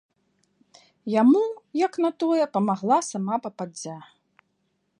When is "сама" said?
3.11-3.35